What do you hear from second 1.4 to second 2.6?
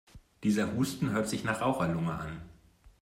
nach Raucherlunge an.